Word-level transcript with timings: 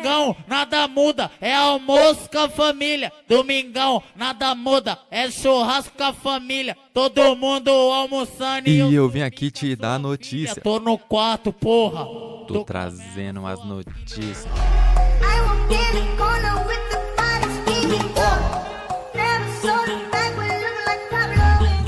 Domingão, 0.00 0.36
nada 0.46 0.88
muda, 0.88 1.30
é 1.40 1.54
almoço 1.54 2.28
com 2.30 2.38
a 2.38 2.48
família. 2.48 3.12
Domingão, 3.28 4.02
nada 4.16 4.54
muda, 4.54 4.98
é 5.10 5.30
churrasco 5.30 5.96
com 5.96 6.04
a 6.04 6.12
família. 6.12 6.76
Todo 6.94 7.36
mundo 7.36 7.70
almoçando 7.70 8.68
e 8.68 8.94
eu 8.94 9.08
vim 9.08 9.22
aqui 9.22 9.50
te 9.50 9.76
dar 9.76 9.94
a 9.94 9.98
notícia. 9.98 10.60
Tô 10.62 10.80
no 10.80 10.96
quarto, 10.96 11.52
porra. 11.52 12.04
Tô 12.46 12.64
trazendo 12.64 13.46
as 13.46 13.62
notícias. 13.64 14.48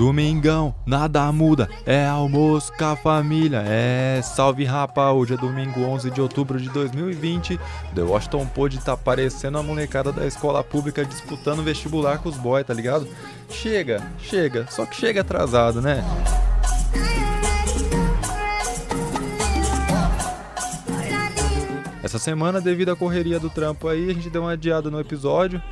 Domingão, 0.03 0.75
nada 0.85 1.31
muda, 1.31 1.69
é 1.87 2.05
almoço 2.05 2.73
com 2.77 2.87
a 2.87 2.97
família, 2.97 3.63
é 3.65 4.21
salve 4.21 4.65
rapa, 4.65 5.13
hoje 5.13 5.35
é 5.35 5.37
domingo 5.37 5.81
11 5.81 6.11
de 6.11 6.21
outubro 6.21 6.61
de 6.61 6.69
2020, 6.71 7.57
The 7.95 8.03
Washington 8.03 8.45
Pod 8.47 8.77
tá 8.81 8.97
parecendo 8.97 9.59
a 9.59 9.63
molecada 9.63 10.11
da 10.11 10.27
escola 10.27 10.65
pública 10.65 11.05
disputando 11.05 11.63
vestibular 11.63 12.19
com 12.19 12.29
os 12.29 12.37
boys, 12.37 12.67
tá 12.67 12.75
ligado? 12.75 13.07
Chega, 13.49 14.03
chega, 14.19 14.67
só 14.69 14.85
que 14.87 14.97
chega 14.97 15.21
atrasado, 15.21 15.81
né? 15.81 16.05
Essa 22.03 22.19
semana, 22.19 22.61
devido 22.61 22.91
à 22.91 22.97
correria 22.97 23.39
do 23.39 23.49
trampo 23.49 23.87
aí, 23.87 24.11
a 24.11 24.13
gente 24.13 24.29
deu 24.29 24.43
uma 24.43 24.53
adiada 24.55 24.91
no 24.91 24.99
episódio, 24.99 25.63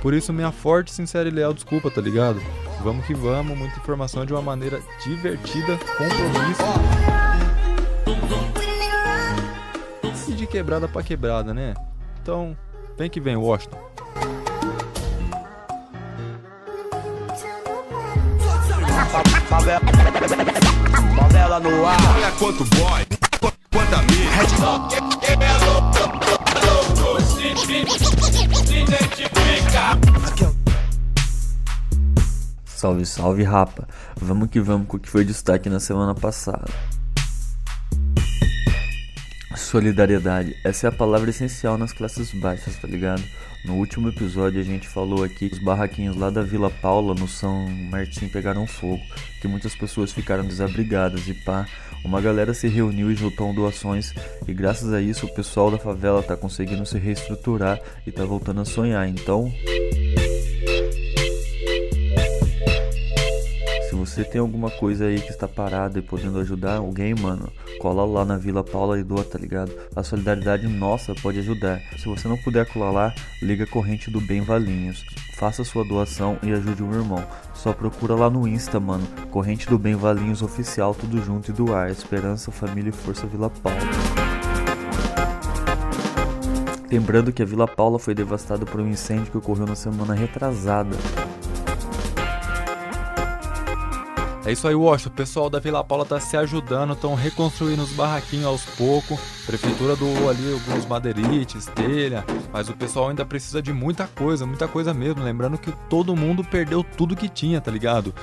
por 0.00 0.14
isso, 0.14 0.32
minha 0.32 0.52
forte, 0.52 0.92
sincera 0.92 1.28
e 1.28 1.32
leal 1.32 1.52
desculpa, 1.52 1.90
tá 1.90 2.00
ligado? 2.00 2.40
Vamos 2.82 3.04
que 3.06 3.14
vamos, 3.14 3.56
muita 3.56 3.78
informação 3.78 4.24
de 4.24 4.32
uma 4.32 4.42
maneira 4.42 4.80
divertida, 5.04 5.76
compromisso. 5.96 6.62
E 10.28 10.32
de 10.32 10.46
quebrada 10.46 10.86
para 10.86 11.02
quebrada, 11.02 11.52
né? 11.52 11.74
Então, 12.22 12.56
vem 12.96 13.10
que 13.10 13.20
vem, 13.20 13.36
Washington. 13.36 13.78
Favela 21.16 21.58
no 21.60 21.86
ar. 21.86 21.96
Olha 22.16 22.30
quanto 22.38 22.64
boy, 22.76 23.06
quanta 23.72 24.02
mídia. 24.02 25.17
Salve, 32.78 33.04
salve, 33.04 33.42
rapa. 33.42 33.88
Vamos 34.14 34.50
que 34.50 34.60
vamos 34.60 34.86
com 34.86 34.98
o 34.98 35.00
que 35.00 35.10
foi 35.10 35.24
destaque 35.24 35.68
na 35.68 35.80
semana 35.80 36.14
passada. 36.14 36.70
Solidariedade. 39.56 40.54
Essa 40.62 40.86
é 40.86 40.88
a 40.88 40.92
palavra 40.92 41.28
essencial 41.30 41.76
nas 41.76 41.92
classes 41.92 42.32
baixas, 42.32 42.76
tá 42.76 42.86
ligado? 42.86 43.24
No 43.64 43.74
último 43.74 44.10
episódio 44.10 44.60
a 44.60 44.62
gente 44.62 44.86
falou 44.86 45.24
aqui 45.24 45.48
que 45.48 45.56
os 45.56 45.64
barraquinhos 45.64 46.16
lá 46.16 46.30
da 46.30 46.40
Vila 46.40 46.70
Paula, 46.70 47.16
no 47.16 47.26
São 47.26 47.68
Martim, 47.90 48.28
pegaram 48.28 48.64
fogo, 48.64 49.02
que 49.40 49.48
muitas 49.48 49.74
pessoas 49.74 50.12
ficaram 50.12 50.44
desabrigadas 50.44 51.26
e 51.26 51.34
pá. 51.34 51.66
Uma 52.04 52.20
galera 52.20 52.54
se 52.54 52.68
reuniu 52.68 53.10
e 53.10 53.16
juntou 53.16 53.52
doações 53.52 54.14
e 54.46 54.54
graças 54.54 54.92
a 54.92 55.00
isso 55.00 55.26
o 55.26 55.34
pessoal 55.34 55.68
da 55.68 55.78
favela 55.78 56.22
tá 56.22 56.36
conseguindo 56.36 56.86
se 56.86 56.96
reestruturar 56.96 57.80
e 58.06 58.12
tá 58.12 58.24
voltando 58.24 58.60
a 58.60 58.64
sonhar. 58.64 59.08
Então, 59.08 59.52
você 64.18 64.24
tem 64.24 64.40
alguma 64.40 64.68
coisa 64.68 65.04
aí 65.04 65.20
que 65.20 65.30
está 65.30 65.46
parada 65.46 65.96
e 66.00 66.02
podendo 66.02 66.40
ajudar 66.40 66.78
alguém, 66.78 67.14
mano, 67.14 67.52
cola 67.78 68.04
lá 68.04 68.24
na 68.24 68.36
Vila 68.36 68.64
Paula 68.64 68.98
e 68.98 69.04
doa, 69.04 69.22
tá 69.22 69.38
ligado? 69.38 69.70
A 69.94 70.02
solidariedade 70.02 70.66
nossa 70.66 71.14
pode 71.14 71.38
ajudar. 71.38 71.80
Se 71.96 72.06
você 72.06 72.26
não 72.26 72.36
puder 72.36 72.66
colar 72.66 72.90
lá, 72.90 73.14
liga 73.40 73.62
a 73.62 73.66
corrente 73.68 74.10
do 74.10 74.20
Bem 74.20 74.40
Valinhos. 74.40 75.06
Faça 75.36 75.62
sua 75.62 75.84
doação 75.84 76.36
e 76.42 76.50
ajude 76.50 76.82
um 76.82 76.92
irmão. 76.92 77.24
Só 77.54 77.72
procura 77.72 78.16
lá 78.16 78.28
no 78.28 78.48
Insta, 78.48 78.80
mano. 78.80 79.06
Corrente 79.30 79.68
do 79.68 79.78
Bem 79.78 79.94
Valinhos 79.94 80.42
Oficial, 80.42 80.96
tudo 80.96 81.22
junto 81.22 81.52
e 81.52 81.54
doar. 81.54 81.88
Esperança, 81.88 82.50
Família 82.50 82.90
e 82.90 82.92
Força 82.92 83.24
Vila 83.24 83.48
Paula. 83.48 83.78
Lembrando 86.90 87.32
que 87.32 87.42
a 87.42 87.46
Vila 87.46 87.68
Paula 87.68 88.00
foi 88.00 88.16
devastada 88.16 88.66
por 88.66 88.80
um 88.80 88.88
incêndio 88.88 89.30
que 89.30 89.38
ocorreu 89.38 89.66
na 89.66 89.76
semana 89.76 90.12
retrasada. 90.12 90.96
É 94.48 94.52
isso 94.52 94.66
aí, 94.66 94.74
Washington. 94.74 95.10
O 95.10 95.12
pessoal 95.12 95.50
da 95.50 95.58
Vila 95.58 95.84
Paula 95.84 96.06
tá 96.06 96.18
se 96.18 96.34
ajudando, 96.34 96.94
estão 96.94 97.14
reconstruindo 97.14 97.82
os 97.82 97.92
barraquinhos 97.92 98.46
aos 98.46 98.64
poucos. 98.64 99.20
Prefeitura 99.44 99.94
doou 99.94 100.30
ali 100.30 100.54
alguns 100.54 100.86
madeirites, 100.86 101.66
telha, 101.66 102.24
mas 102.50 102.66
o 102.70 102.72
pessoal 102.72 103.10
ainda 103.10 103.26
precisa 103.26 103.60
de 103.60 103.74
muita 103.74 104.06
coisa, 104.06 104.46
muita 104.46 104.66
coisa 104.66 104.94
mesmo. 104.94 105.22
Lembrando 105.22 105.58
que 105.58 105.70
todo 105.90 106.16
mundo 106.16 106.42
perdeu 106.42 106.82
tudo 106.82 107.14
que 107.14 107.28
tinha, 107.28 107.60
tá 107.60 107.70
ligado? 107.70 108.14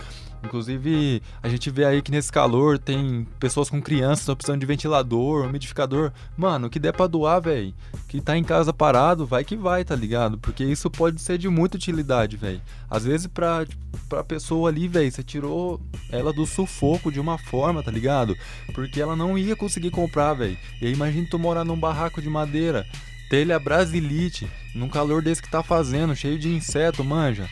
Inclusive, 0.46 1.22
a 1.42 1.50
gente 1.50 1.70
vê 1.70 1.86
aí 1.86 2.02
que 2.02 2.12
nesse 2.12 2.32
calor 2.32 2.78
tem 2.78 3.28
pessoas 3.40 3.70
com 3.70 3.82
crianças 3.82 4.34
precisando 4.36 4.60
de 4.60 4.66
ventilador, 4.66 5.46
umidificador. 5.46 6.12
Mano, 6.38 6.68
o 6.68 6.70
que 6.70 6.80
der 6.80 6.94
pra 6.94 7.08
doar, 7.08 7.42
velho, 7.42 7.74
que 8.08 8.22
tá 8.22 8.38
em 8.38 8.44
casa 8.44 8.72
parado, 8.72 9.26
vai 9.26 9.44
que 9.44 9.56
vai, 9.56 9.84
tá 9.84 9.96
ligado? 9.96 10.38
Porque 10.38 10.64
isso 10.64 10.90
pode 10.90 11.20
ser 11.20 11.38
de 11.38 11.50
muita 11.50 11.78
utilidade, 11.78 12.38
velho. 12.38 12.62
Às 12.90 13.04
vezes 13.04 13.28
pra, 13.28 13.66
pra 14.08 14.24
pessoa 14.24 14.70
ali, 14.70 14.88
velho, 14.88 15.12
você 15.12 15.24
tirou 15.24 15.82
ela 16.12 16.32
do 16.32 16.46
sufoco 16.46 17.12
de 17.12 17.20
uma 17.20 17.38
forma, 17.38 17.82
tá 17.82 17.92
ligado? 17.92 18.38
Porque 18.74 19.02
ela 19.02 19.16
não 19.16 19.38
ia 19.38 19.56
conseguir 19.56 19.90
comprar, 19.90 20.34
velho. 20.34 20.58
E 20.82 20.86
aí 20.86 20.94
imagina 20.94 21.28
tu 21.30 21.40
morar 21.40 21.66
num 21.66 21.80
barraco 21.80 22.22
de 22.22 22.30
madeira, 22.30 22.86
telha 23.30 23.58
brasilite, 23.58 24.48
num 24.76 24.88
calor 24.88 25.22
desse 25.22 25.42
que 25.42 25.50
tá 25.50 25.64
fazendo, 25.64 26.16
cheio 26.16 26.38
de 26.38 26.50
inseto, 26.50 27.04
manja. 27.04 27.50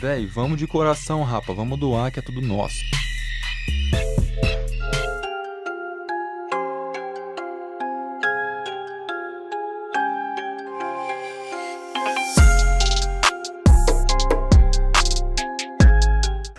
Véi, 0.00 0.26
vamos 0.26 0.58
de 0.58 0.66
coração, 0.66 1.22
rapa, 1.22 1.52
vamos 1.52 1.78
doar 1.78 2.10
que 2.10 2.18
é 2.18 2.22
tudo 2.22 2.42
nosso. 2.42 2.84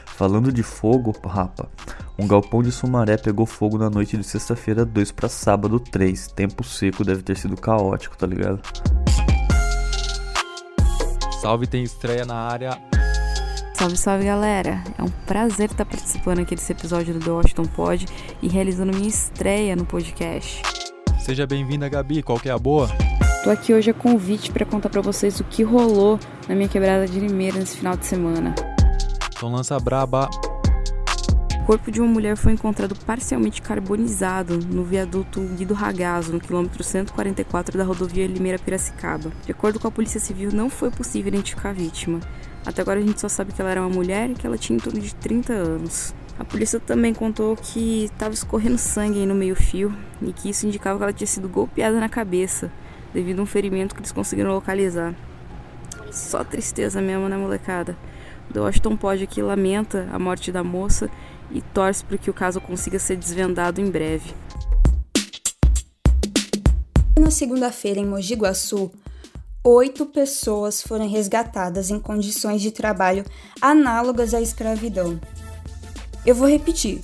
Falando 0.05 0.51
de 0.51 0.63
fogo, 0.63 1.13
rapa, 1.25 1.69
um 2.17 2.25
galpão 2.25 2.63
de 2.63 2.71
Sumaré 2.71 3.17
pegou 3.17 3.45
fogo 3.45 3.77
na 3.77 3.89
noite 3.89 4.15
de 4.15 4.23
sexta-feira 4.23 4.85
2 4.85 5.11
para 5.11 5.27
sábado 5.27 5.77
3. 5.77 6.27
Tempo 6.29 6.63
seco 6.63 7.03
deve 7.03 7.21
ter 7.21 7.35
sido 7.35 7.57
caótico, 7.57 8.17
tá 8.17 8.25
ligado? 8.25 8.61
Salve, 11.41 11.67
tem 11.67 11.83
estreia 11.83 12.25
na 12.25 12.35
área 12.35 12.94
Salve, 13.77 13.97
salve 13.97 14.23
galera! 14.23 14.81
É 14.97 15.03
um 15.03 15.09
prazer 15.27 15.69
estar 15.69 15.83
participando 15.83 16.39
aqui 16.39 16.55
desse 16.55 16.71
episódio 16.71 17.13
do 17.13 17.19
The 17.19 17.29
Washington 17.29 17.65
Pod 17.65 18.05
e 18.41 18.47
realizando 18.47 18.95
minha 18.95 19.09
estreia 19.09 19.75
no 19.75 19.85
podcast. 19.85 20.61
Seja 21.19 21.45
bem-vinda, 21.45 21.89
Gabi, 21.89 22.23
qual 22.23 22.39
que 22.39 22.47
é 22.47 22.53
a 22.53 22.57
boa? 22.57 22.87
Tô 23.43 23.49
aqui 23.49 23.73
hoje 23.73 23.91
a 23.91 23.93
convite 23.93 24.49
para 24.49 24.65
contar 24.65 24.87
para 24.89 25.01
vocês 25.01 25.41
o 25.41 25.43
que 25.43 25.61
rolou 25.61 26.17
na 26.47 26.55
minha 26.55 26.69
quebrada 26.69 27.05
de 27.05 27.19
Limeira 27.19 27.59
nesse 27.59 27.75
final 27.75 27.97
de 27.97 28.05
semana. 28.05 28.55
Então 29.35 29.51
lança 29.51 29.77
braba. 29.77 30.29
Corpo 31.65 31.89
de 31.89 31.99
uma 31.99 32.07
mulher 32.07 32.37
foi 32.37 32.51
encontrado 32.51 32.95
parcialmente 33.07 33.59
carbonizado 33.59 34.59
no 34.59 34.83
viaduto 34.83 35.41
Guido 35.57 35.73
Ragazzo, 35.73 36.31
no 36.31 36.39
quilômetro 36.39 36.83
144 36.83 37.75
da 37.75 37.83
rodovia 37.83 38.27
Limeira-Piracicaba. 38.27 39.31
De 39.43 39.51
acordo 39.51 39.79
com 39.79 39.87
a 39.87 39.91
Polícia 39.91 40.19
Civil, 40.19 40.51
não 40.53 40.69
foi 40.69 40.91
possível 40.91 41.29
identificar 41.29 41.71
a 41.71 41.73
vítima. 41.73 42.19
Até 42.63 42.83
agora 42.83 42.99
a 42.99 43.03
gente 43.03 43.19
só 43.19 43.27
sabe 43.27 43.51
que 43.51 43.59
ela 43.59 43.71
era 43.71 43.81
uma 43.81 43.89
mulher 43.89 44.29
e 44.29 44.35
que 44.35 44.45
ela 44.45 44.59
tinha 44.59 44.77
em 44.77 44.79
torno 44.79 44.99
de 44.99 45.15
30 45.15 45.53
anos. 45.53 46.13
A 46.37 46.45
polícia 46.45 46.79
também 46.79 47.15
contou 47.15 47.55
que 47.55 48.03
estava 48.03 48.35
escorrendo 48.35 48.77
sangue 48.77 49.25
no 49.25 49.33
meio-fio 49.33 49.91
e 50.21 50.31
que 50.33 50.51
isso 50.51 50.67
indicava 50.67 50.99
que 50.99 51.03
ela 51.03 51.13
tinha 51.13 51.25
sido 51.25 51.49
golpeada 51.49 51.99
na 51.99 52.07
cabeça 52.07 52.71
devido 53.11 53.39
a 53.39 53.41
um 53.41 53.47
ferimento 53.47 53.95
que 53.95 54.01
eles 54.01 54.11
conseguiram 54.11 54.53
localizar. 54.53 55.15
Só 56.11 56.43
tristeza 56.43 57.01
mesmo, 57.01 57.27
né, 57.27 57.35
molecada? 57.35 57.97
O 58.53 58.59
Washington 58.59 58.95
pode 58.95 59.23
aqui 59.23 59.41
lamenta 59.41 60.07
a 60.13 60.19
morte 60.19 60.51
da 60.51 60.63
moça 60.63 61.09
e 61.51 61.61
torce 61.61 62.03
para 62.03 62.17
que 62.17 62.29
o 62.29 62.33
caso 62.33 62.59
consiga 62.59 62.99
ser 62.99 63.17
desvendado 63.17 63.81
em 63.81 63.89
breve. 63.89 64.33
Na 67.17 67.31
segunda-feira, 67.31 67.99
em 67.99 68.05
Mogi 68.05 68.35
Guaçu, 68.35 68.91
oito 69.63 70.05
pessoas 70.05 70.81
foram 70.81 71.09
resgatadas 71.09 71.89
em 71.89 71.99
condições 71.99 72.61
de 72.61 72.71
trabalho 72.71 73.23
análogas 73.61 74.33
à 74.33 74.41
escravidão. 74.41 75.19
Eu 76.25 76.35
vou 76.35 76.47
repetir: 76.47 77.01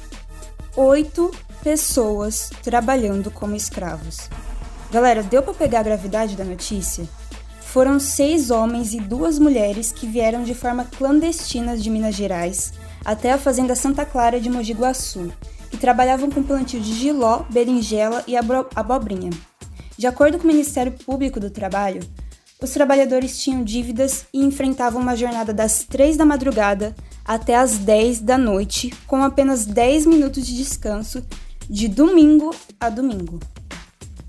oito 0.76 1.32
pessoas 1.64 2.50
trabalhando 2.62 3.32
como 3.32 3.56
escravos. 3.56 4.30
Galera, 4.92 5.24
deu 5.24 5.42
para 5.42 5.54
pegar 5.54 5.80
a 5.80 5.84
gravidade 5.84 6.36
da 6.36 6.44
notícia? 6.44 7.08
Foram 7.62 8.00
seis 8.00 8.52
homens 8.52 8.94
e 8.94 9.00
duas 9.00 9.40
mulheres 9.40 9.94
que 9.94 10.06
vieram 10.06 10.44
de 10.44 10.54
forma 10.54 10.84
clandestina 10.84 11.78
de 11.78 11.90
Minas 11.90 12.16
Gerais 12.16 12.74
até 13.04 13.32
a 13.32 13.38
fazenda 13.38 13.76
Santa 13.76 14.06
Clara 14.06 14.40
de 14.40 14.50
Mogi 14.50 14.74
Guaçu 14.74 15.32
e 15.72 15.78
trabalhavam 15.78 16.30
com 16.30 16.44
plantio 16.44 16.80
de 16.80 16.94
giló, 16.94 17.44
berinjela 17.50 18.24
e 18.28 18.36
abobrinha. 18.36 19.30
De 19.98 20.08
acordo 20.08 20.38
com 20.38 20.44
o 20.44 20.48
Ministério 20.48 20.92
Público 20.92 21.40
do 21.40 21.50
Trabalho, 21.50 22.02
os 22.62 22.70
trabalhadores 22.72 23.40
tinham 23.42 23.64
dívidas 23.64 24.26
e 24.32 24.44
enfrentavam 24.44 25.02
uma 25.02 25.16
jornada 25.16 25.52
das 25.52 25.84
3 25.84 26.16
da 26.16 26.26
madrugada 26.26 26.96
até 27.26 27.56
as 27.56 27.78
10 27.80 28.20
da 28.20 28.38
noite, 28.38 28.94
com 29.08 29.24
apenas 29.24 29.66
10 29.66 30.06
minutos 30.06 30.46
de 30.46 30.56
descanso 30.56 31.26
de 31.70 31.88
domingo 31.88 32.54
a 32.80 32.90
domingo. 32.90 33.40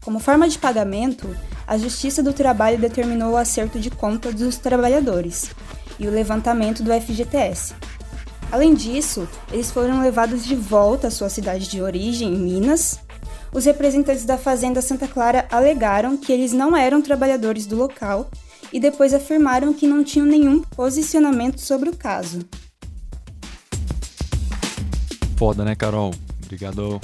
Como 0.02 0.19
forma 0.19 0.48
de 0.48 0.58
pagamento, 0.58 1.36
a 1.66 1.76
Justiça 1.76 2.22
do 2.22 2.32
Trabalho 2.32 2.78
determinou 2.78 3.32
o 3.32 3.36
acerto 3.36 3.78
de 3.78 3.90
contas 3.90 4.34
dos 4.34 4.56
trabalhadores 4.56 5.50
e 5.98 6.06
o 6.06 6.10
levantamento 6.10 6.82
do 6.82 6.92
FGTS. 6.92 7.74
Além 8.52 8.75
disso, 8.75 9.26
eles 9.50 9.70
foram 9.70 10.02
levados 10.02 10.44
de 10.44 10.54
volta 10.54 11.08
à 11.08 11.10
sua 11.10 11.31
cidade 11.31 11.66
de 11.66 11.81
origem, 11.81 12.31
Minas, 12.31 13.00
os 13.50 13.66
representantes 13.66 14.25
da 14.25 14.38
Fazenda 14.38 14.81
Santa 14.81 15.06
Clara 15.06 15.46
alegaram 15.50 16.16
que 16.16 16.32
eles 16.32 16.52
não 16.52 16.75
eram 16.76 17.02
trabalhadores 17.02 17.66
do 17.66 17.76
local 17.76 18.31
e 18.72 18.81
depois 18.81 19.12
afirmaram 19.12 19.75
que 19.75 19.87
não 19.87 20.02
tinham 20.04 20.26
nenhum 20.26 20.60
posicionamento 20.60 21.60
sobre 21.60 21.90
o 21.90 21.96
caso. 21.96 22.40
Foda, 25.37 25.64
né, 25.64 25.75
Carol? 25.75 26.14
Obrigado. 26.44 27.00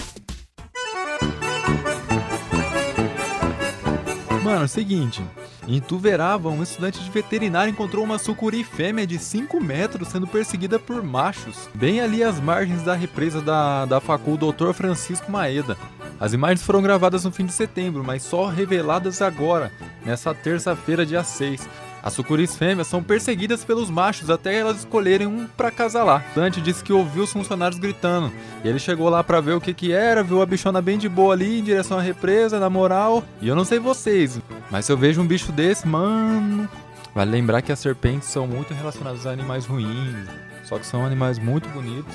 Mano, 4.42 4.62
é 4.62 4.64
o 4.64 4.68
seguinte. 4.68 5.22
Em 5.70 5.80
Tuverava, 5.80 6.48
um 6.48 6.62
estudante 6.62 6.98
de 6.98 7.10
veterinário 7.10 7.70
encontrou 7.70 8.02
uma 8.02 8.18
sucuri 8.18 8.64
fêmea 8.64 9.06
de 9.06 9.18
5 9.18 9.62
metros 9.62 10.08
sendo 10.08 10.26
perseguida 10.26 10.78
por 10.78 11.02
machos, 11.02 11.68
bem 11.74 12.00
ali 12.00 12.24
às 12.24 12.40
margens 12.40 12.82
da 12.82 12.94
represa 12.94 13.42
da, 13.42 13.84
da 13.84 14.00
facul 14.00 14.38
Dr. 14.38 14.72
Francisco 14.72 15.30
Maeda. 15.30 15.76
As 16.18 16.32
imagens 16.32 16.62
foram 16.62 16.80
gravadas 16.80 17.24
no 17.24 17.30
fim 17.30 17.44
de 17.44 17.52
setembro, 17.52 18.02
mas 18.02 18.22
só 18.22 18.46
reveladas 18.46 19.20
agora, 19.20 19.70
nessa 20.06 20.34
terça-feira, 20.34 21.04
dia 21.04 21.22
6. 21.22 21.68
As 22.02 22.12
sucuris 22.12 22.56
fêmeas 22.56 22.86
são 22.86 23.02
perseguidas 23.02 23.64
pelos 23.64 23.90
machos 23.90 24.30
até 24.30 24.56
elas 24.56 24.78
escolherem 24.78 25.26
um 25.26 25.46
para 25.46 25.70
casalar. 25.70 26.24
Dante 26.34 26.60
disse 26.60 26.82
que 26.82 26.92
ouviu 26.92 27.24
os 27.24 27.32
funcionários 27.32 27.78
gritando. 27.78 28.32
E 28.64 28.68
ele 28.68 28.78
chegou 28.78 29.08
lá 29.08 29.22
para 29.24 29.40
ver 29.40 29.52
o 29.52 29.60
que 29.60 29.74
que 29.74 29.92
era, 29.92 30.22
viu 30.22 30.40
a 30.40 30.46
bichona 30.46 30.80
bem 30.80 30.98
de 30.98 31.08
boa 31.08 31.34
ali 31.34 31.58
em 31.58 31.62
direção 31.62 31.98
à 31.98 32.02
represa, 32.02 32.60
na 32.60 32.70
moral. 32.70 33.24
E 33.40 33.48
eu 33.48 33.56
não 33.56 33.64
sei 33.64 33.78
vocês, 33.78 34.40
mas 34.70 34.84
se 34.84 34.92
eu 34.92 34.96
vejo 34.96 35.20
um 35.20 35.26
bicho 35.26 35.50
desse, 35.52 35.86
mano, 35.86 36.68
vale 37.14 37.30
lembrar 37.30 37.62
que 37.62 37.72
as 37.72 37.78
serpentes 37.78 38.28
são 38.28 38.46
muito 38.46 38.72
relacionadas 38.72 39.26
a 39.26 39.30
animais 39.30 39.66
ruins, 39.66 40.28
só 40.64 40.78
que 40.78 40.86
são 40.86 41.04
animais 41.04 41.38
muito 41.38 41.68
bonitos. 41.70 42.14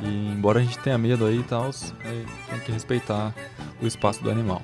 E 0.00 0.32
embora 0.32 0.60
a 0.60 0.62
gente 0.62 0.78
tenha 0.78 0.98
medo 0.98 1.24
aí 1.24 1.40
e 1.40 1.42
tal, 1.42 1.70
é, 2.04 2.24
tem 2.50 2.60
que 2.60 2.72
respeitar 2.72 3.34
o 3.80 3.86
espaço 3.86 4.22
do 4.22 4.30
animal. 4.30 4.62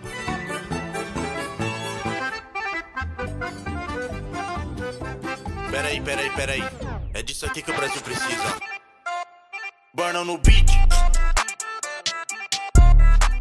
Peraí, 5.73 6.03
peraí, 6.03 6.31
peraí. 6.37 6.63
É 7.15 7.23
disso 7.23 7.47
aqui 7.47 7.63
que 7.63 7.71
o 7.71 7.75
Brasil 7.75 8.03
precisa. 8.03 8.59
Burn 9.95 10.23
no 10.23 10.37
beat. 10.37 10.71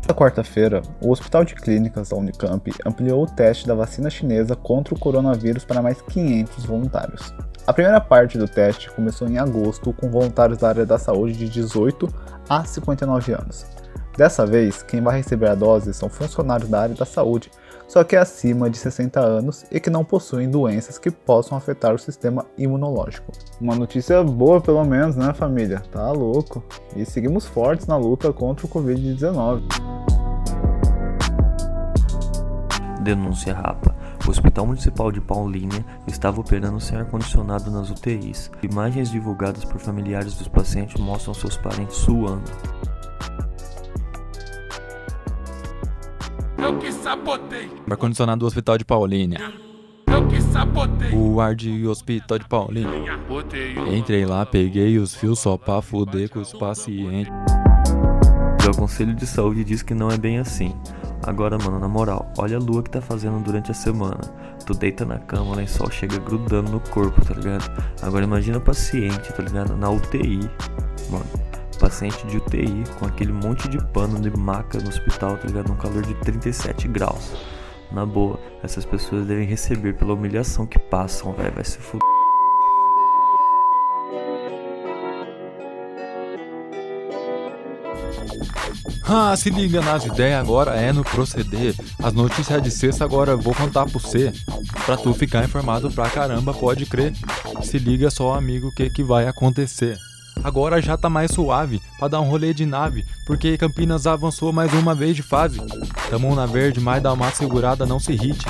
Na 0.08 0.16
quarta-feira, 0.16 0.82
o 1.02 1.12
Hospital 1.12 1.44
de 1.44 1.56
Clínicas 1.56 2.08
da 2.08 2.16
Unicamp 2.16 2.72
ampliou 2.86 3.24
o 3.24 3.28
teste 3.28 3.68
da 3.68 3.76
vacina 3.76 4.10
chinesa 4.10 4.56
contra 4.56 4.96
o 4.96 5.00
coronavírus 5.00 5.66
para 5.66 5.82
mais 5.82 6.02
500 6.02 6.64
voluntários. 6.64 7.34
A 7.68 7.74
primeira 7.74 8.00
parte 8.00 8.38
do 8.38 8.48
teste 8.48 8.90
começou 8.92 9.28
em 9.28 9.38
agosto 9.38 9.92
com 9.92 10.10
voluntários 10.10 10.58
da 10.58 10.70
área 10.70 10.86
da 10.86 10.98
saúde 10.98 11.38
de 11.38 11.50
18 11.50 12.08
a 12.48 12.64
59 12.64 13.34
anos. 13.34 13.66
Dessa 14.18 14.46
vez, 14.46 14.82
quem 14.82 15.02
vai 15.02 15.18
receber 15.18 15.50
a 15.50 15.56
dose 15.56 15.94
são 15.94 16.08
funcionários 16.08 16.70
da 16.70 16.80
área 16.82 16.96
da 16.96 17.06
saúde, 17.06 17.52
só 17.92 18.06
que 18.06 18.16
acima 18.16 18.70
de 18.70 18.78
60 18.78 19.20
anos 19.20 19.66
e 19.70 19.78
que 19.78 19.90
não 19.90 20.06
possuem 20.06 20.50
doenças 20.50 20.98
que 20.98 21.12
possam 21.12 21.58
afetar 21.58 21.94
o 21.94 22.00
sistema 22.00 22.46
imunológico. 22.58 23.34
Uma 23.60 23.76
notícia 23.76 24.24
boa, 24.24 24.62
pelo 24.62 24.86
menos, 24.86 25.18
né, 25.18 25.34
família? 25.34 25.82
Tá 25.92 26.10
louco. 26.10 26.64
E 26.96 27.06
seguimos 27.06 27.46
fortes 27.46 27.88
na 27.88 27.98
luta 27.98 28.32
contra 28.32 28.66
o 28.66 28.70
Covid-19. 28.70 29.64
Denúncia 33.02 33.54
Rapa. 33.54 33.94
O 34.26 34.30
Hospital 34.30 34.68
Municipal 34.68 35.12
de 35.12 35.20
Paulínia 35.20 35.84
estava 36.08 36.40
operando 36.40 36.80
sem 36.80 36.98
ar-condicionado 36.98 37.70
nas 37.70 37.90
UTIs. 37.90 38.50
Imagens 38.64 39.12
divulgadas 39.12 39.66
por 39.66 39.82
familiares 39.82 40.36
dos 40.36 40.48
pacientes 40.48 41.02
mostram 41.02 41.34
seus 41.34 41.58
parentes 41.58 41.98
suando. 41.98 42.50
Eu 46.62 46.78
que 46.78 46.92
sabotei. 46.92 47.70
Ar-condicionado 47.90 48.40
do 48.40 48.46
Hospital 48.46 48.78
de 48.78 48.86
Paulínia. 48.86 49.52
Eu 50.08 50.28
que 50.28 50.40
sabotei. 50.42 51.12
O 51.12 51.42
ar 51.42 51.56
de 51.56 51.88
Hospital 51.88 52.38
de 52.38 52.48
Paulínia. 52.48 53.20
Entrei 53.92 54.26
lá, 54.26 54.46
peguei 54.46 55.00
os 55.00 55.16
fios 55.16 55.40
só 55.40 55.58
pra 55.58 55.82
fuder 55.82 56.30
com 56.30 56.40
os 56.40 56.54
pacientes. 56.54 57.34
O 58.68 58.78
Conselho 58.78 59.16
de 59.16 59.26
Saúde 59.26 59.64
diz 59.64 59.82
que 59.82 59.96
não 59.96 60.12
é 60.12 60.18
bem 60.18 60.38
assim. 60.38 60.76
Agora, 61.24 61.58
mano, 61.58 61.80
na 61.80 61.88
moral, 61.88 62.32
olha 62.38 62.58
a 62.58 62.60
lua 62.60 62.84
que 62.84 62.90
tá 62.90 63.02
fazendo 63.02 63.44
durante 63.44 63.72
a 63.72 63.74
semana. 63.74 64.22
Tu 64.66 64.74
deita 64.76 65.04
na 65.04 65.18
cama, 65.18 65.52
o 65.52 65.56
lençol 65.56 65.90
chega 65.90 66.20
grudando 66.20 66.72
no 66.72 66.80
corpo, 66.80 67.26
tá 67.26 67.34
ligado? 67.34 67.72
Agora 68.02 68.24
imagina 68.24 68.60
o 68.60 68.62
paciente, 68.62 69.34
tá 69.34 69.44
ligado? 69.44 69.76
Na 69.76 69.90
UTI, 69.90 70.40
mano. 71.10 71.26
Paciente 71.82 72.28
de 72.28 72.38
UTI 72.38 72.84
com 73.00 73.08
aquele 73.08 73.34
monte 73.34 73.68
de 73.68 73.84
pano 73.88 74.20
de 74.22 74.30
maca 74.30 74.78
no 74.78 74.88
hospital, 74.88 75.36
tá 75.36 75.48
ligado? 75.48 75.70
Num 75.70 75.76
calor 75.76 76.04
de 76.04 76.14
37 76.14 76.88
graus. 76.88 77.32
Na 77.92 78.06
boa, 78.06 78.40
essas 78.62 78.86
pessoas 78.86 79.26
devem 79.26 79.48
receber 79.48 79.96
pela 79.96 80.14
humilhação 80.14 80.68
que 80.68 80.78
passam, 80.78 81.34
velho. 81.34 81.52
Vai 81.56 81.66
se 81.66 81.80
fuder. 81.80 82.08
Ah, 89.08 89.36
se 89.36 89.50
liga 89.50 89.82
nas 89.82 90.06
ideias 90.06 90.40
agora 90.40 90.76
é 90.76 90.94
no 90.94 91.04
proceder. 91.04 91.74
As 92.02 92.14
notícias 92.14 92.62
de 92.62 92.70
sexta 92.70 93.04
agora 93.04 93.32
eu 93.32 93.40
vou 93.40 93.56
contar 93.56 93.86
pra 93.86 94.00
você. 94.00 94.32
Pra 94.86 94.96
tu 94.96 95.16
ficar 95.16 95.44
informado 95.44 95.90
pra 95.90 96.12
caramba, 96.12 96.54
pode 96.54 96.86
crer. 96.86 97.12
Se 97.64 97.80
liga 97.80 98.12
só, 98.12 98.36
amigo, 98.36 98.68
o 98.68 98.72
que 98.72 98.88
que 98.90 99.04
vai 99.04 99.28
acontecer. 99.28 99.98
Agora 100.44 100.82
já 100.82 100.98
tá 100.98 101.10
mais 101.10 101.32
suave 101.32 101.82
pra 102.00 102.08
dar 102.08 102.22
um 102.22 102.30
rolê 102.30 102.54
de 102.54 102.66
nave, 102.66 103.06
porque 103.26 103.58
Campinas 103.58 104.08
avançou 104.08 104.52
mais 104.52 104.74
uma 104.74 104.96
vez 104.96 105.16
de 105.16 105.22
fase. 105.22 105.60
Tamo 106.10 106.34
na 106.36 106.46
verde, 106.46 106.80
mas 106.80 107.02
dá 107.02 107.14
uma 107.14 107.32
segurada, 107.32 107.86
não 107.86 108.00
se 108.00 108.14
irrite. 108.14 108.46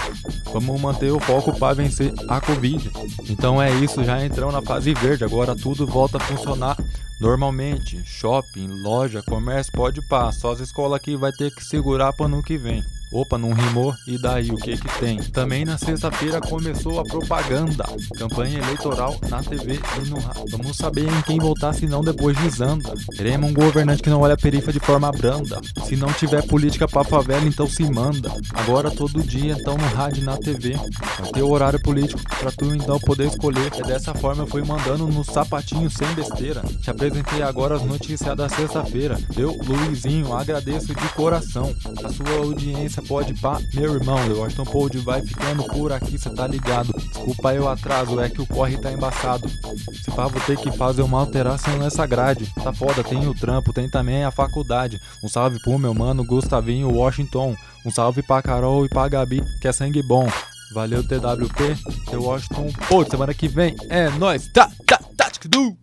Vamos 0.54 0.80
manter 0.80 1.11
o 1.11 1.19
foco 1.19 1.57
pra 1.57 1.73
vencer 1.73 2.14
a 2.28 2.40
Covid. 2.40 2.92
Então 3.30 3.61
é 3.61 3.71
isso, 3.71 4.04
já 4.04 4.26
entramos 4.26 4.54
na 4.54 4.61
fase 4.61 4.94
verde, 4.94 5.23
agora 5.23 5.56
tudo 5.56 5.85
volta 5.85 6.18
a 6.18 6.21
funcionar 6.21 6.78
normalmente. 7.19 8.02
Shopping, 8.06 8.68
loja, 8.68 9.21
comércio, 9.21 9.71
pode 9.73 10.02
pá, 10.02 10.31
só 10.31 10.52
as 10.52 10.59
escolas 10.59 10.97
aqui 10.97 11.16
vai 11.16 11.31
ter 11.31 11.54
que 11.54 11.64
segurar 11.64 12.14
pro 12.14 12.26
ano 12.26 12.42
que 12.42 12.57
vem. 12.57 12.83
Opa, 13.11 13.37
não 13.37 13.51
rimou? 13.51 13.94
E 14.07 14.18
daí, 14.18 14.49
o 14.51 14.56
que 14.56 14.77
que 14.77 14.99
tem? 14.99 15.18
Também 15.18 15.65
na 15.65 15.77
sexta-feira 15.77 16.39
começou 16.39 16.97
a 16.97 17.03
propaganda. 17.03 17.83
Campanha 18.18 18.59
eleitoral 18.59 19.19
na 19.30 19.44
TV 19.44 19.77
e 20.01 20.09
no 20.09 20.18
rádio. 20.18 20.45
Vamos 20.51 20.77
saber 20.77 21.06
em 21.06 21.21
quem 21.23 21.37
votar 21.37 21.73
se 21.73 21.85
não 21.87 22.01
depois 22.01 22.37
de 22.37 22.49
Zanda. 22.49 22.94
Queremos 23.13 23.51
um 23.51 23.53
governante 23.53 24.01
que 24.01 24.09
não 24.09 24.21
olha 24.21 24.35
a 24.35 24.37
perifa 24.37 24.71
de 24.71 24.80
forma 24.80 25.11
branda. 25.11 25.59
Se 25.83 25.97
não 25.97 26.07
tiver 26.13 26.47
política 26.47 26.87
pra 26.87 27.03
favela, 27.03 27.45
então 27.45 27.68
se 27.68 27.83
manda. 27.83 28.31
Agora 28.53 28.89
todo 28.89 29.21
dia, 29.21 29.57
então 29.59 29.75
no 29.75 29.87
rádio 29.87 30.21
e 30.21 30.25
na 30.25 30.37
TV. 30.37 30.77
Vai 31.19 31.31
ter 31.33 31.41
o 31.41 31.49
horário 31.49 31.81
político 31.81 32.21
pra 32.39 32.51
tu 32.51 32.73
então 32.73 32.97
poder 32.97 33.27
escolher. 33.27 33.71
É 33.75 33.83
dessa 33.83 34.13
forma 34.13 34.44
eu 34.44 34.47
fui 34.47 34.63
mandando 34.63 35.06
no 35.06 35.25
sapatinho 35.25 35.89
sem 35.89 36.07
besteira. 36.13 36.61
Te 36.81 36.89
apresentei 36.89 37.41
agora 37.41 37.75
as 37.75 37.83
notícias 37.83 38.37
da 38.37 38.47
sexta-feira. 38.47 39.19
Eu, 39.35 39.57
Luizinho, 39.65 40.33
agradeço 40.33 40.87
de 40.87 41.09
coração. 41.09 41.75
A 42.06 42.09
sua 42.09 42.37
audiência 42.37 43.00
pode 43.01 43.33
pá, 43.35 43.59
meu 43.73 43.95
irmão, 43.95 44.17
o 44.29 44.39
Washington 44.39 44.65
Pold 44.65 44.97
vai 44.99 45.21
ficando 45.21 45.63
por 45.65 45.91
aqui, 45.91 46.17
cê 46.17 46.29
tá 46.29 46.47
ligado. 46.47 46.93
Desculpa 46.93 47.53
eu 47.53 47.67
atraso, 47.67 48.19
é 48.19 48.29
que 48.29 48.41
o 48.41 48.47
corre 48.47 48.77
tá 48.77 48.91
embaçado. 48.91 49.49
Se 50.03 50.11
pá, 50.11 50.27
vou 50.27 50.41
ter 50.41 50.57
que 50.57 50.71
fazer 50.71 51.01
uma 51.01 51.19
alteração 51.19 51.77
nessa 51.77 52.05
grade. 52.05 52.51
Tá 52.63 52.73
foda, 52.73 53.03
tem 53.03 53.27
o 53.27 53.33
trampo, 53.33 53.73
tem 53.73 53.89
também 53.89 54.23
a 54.23 54.31
faculdade. 54.31 54.99
Um 55.23 55.27
salve 55.27 55.59
pro 55.61 55.77
meu 55.77 55.93
mano 55.93 56.25
Gustavinho 56.25 56.93
Washington. 56.93 57.55
Um 57.85 57.91
salve 57.91 58.21
pra 58.21 58.41
Carol 58.41 58.85
e 58.85 58.89
pra 58.89 59.07
Gabi, 59.07 59.41
que 59.59 59.67
é 59.67 59.71
sangue 59.71 60.03
bom. 60.03 60.27
Valeu, 60.73 61.03
TWP, 61.03 61.75
seu 62.09 62.23
Washington. 62.23 62.71
Pô, 62.87 63.03
semana 63.03 63.33
que 63.33 63.47
vem 63.47 63.75
é 63.89 64.09
nóis. 64.11 64.47
Tá, 64.53 64.71
tá, 64.85 64.99
tá, 65.17 65.29
tchic, 65.29 65.47
du. 65.47 65.75